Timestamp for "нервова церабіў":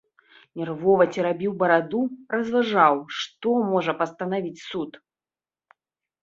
0.59-1.51